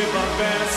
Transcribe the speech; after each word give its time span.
with 0.00 0.14
my 0.14 0.38
best. 0.38 0.69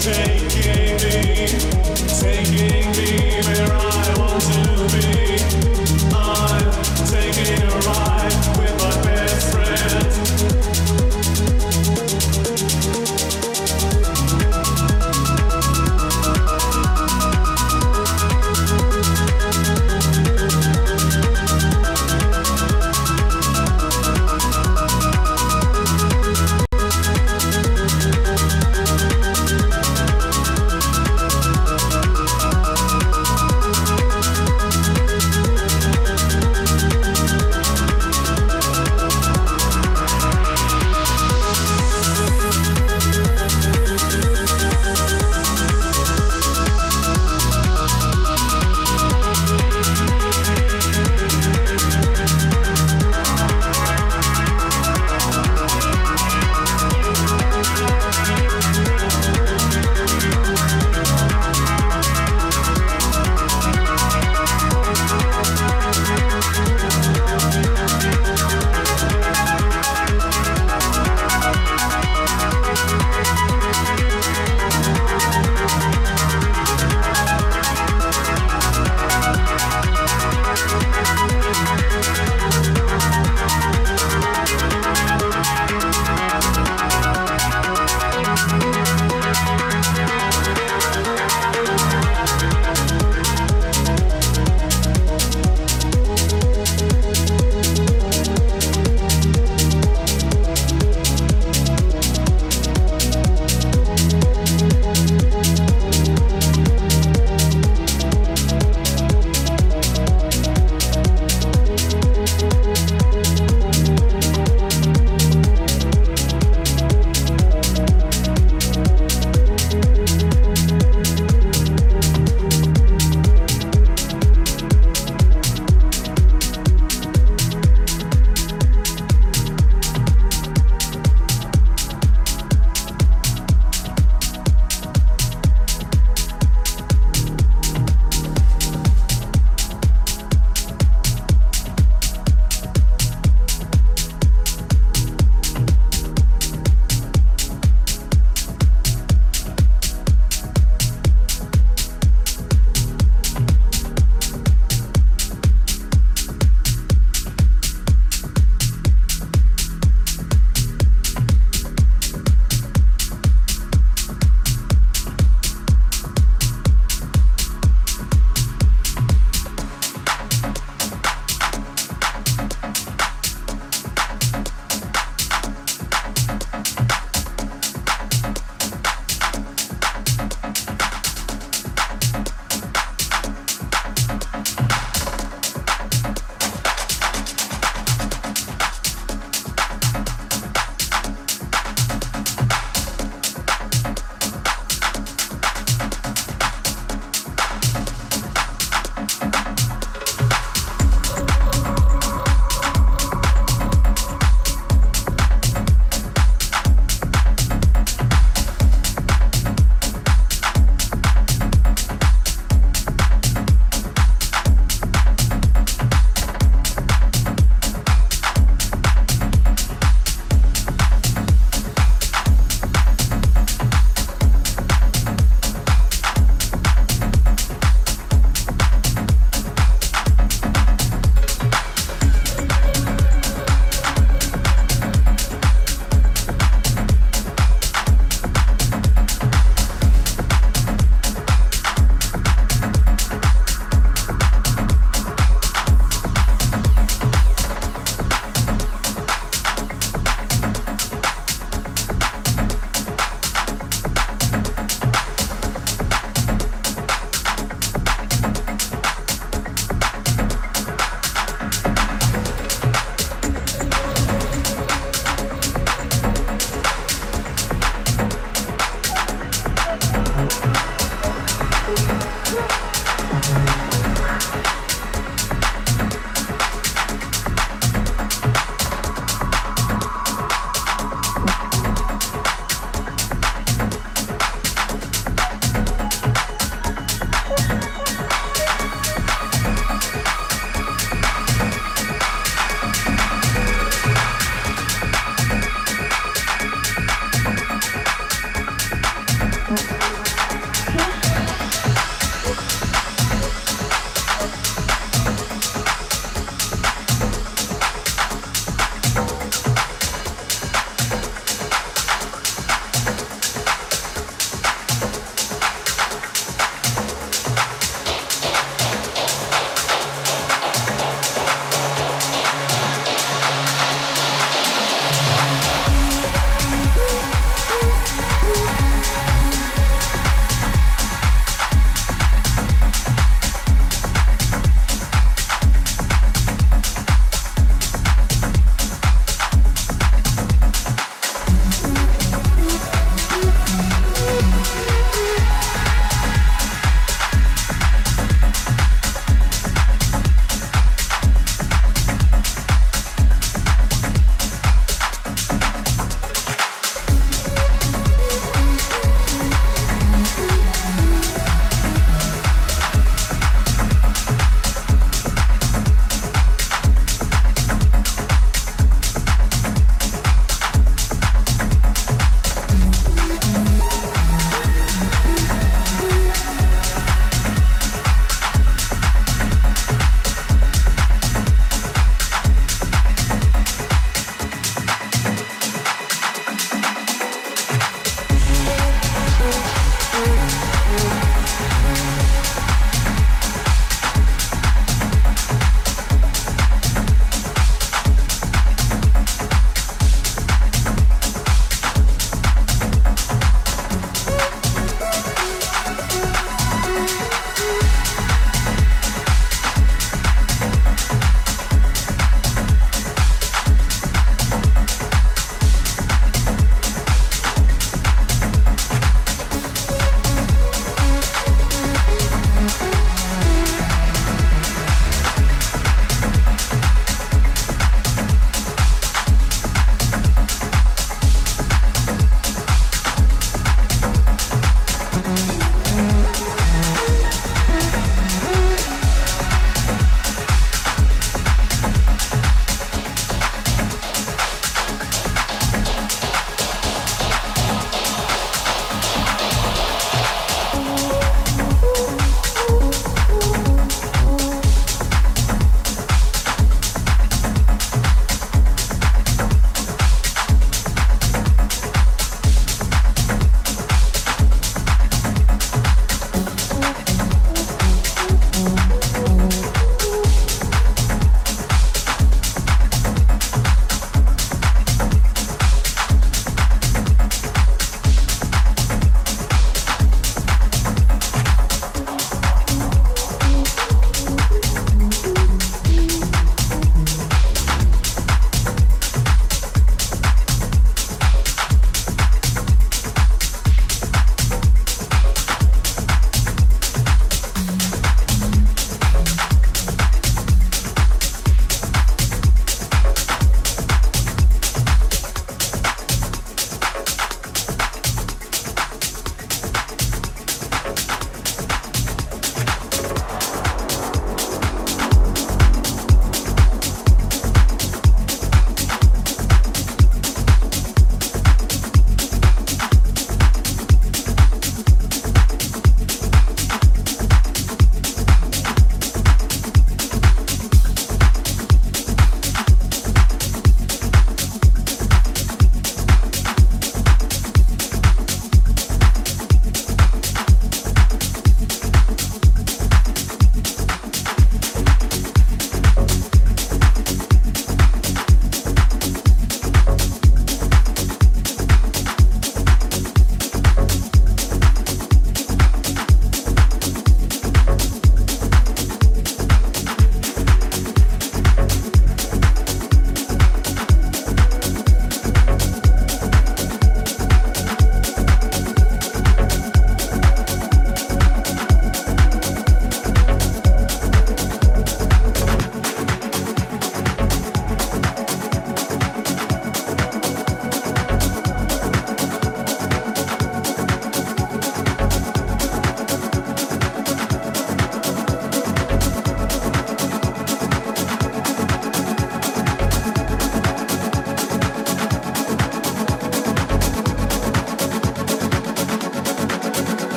taking 0.00 1.74
me 1.74 1.79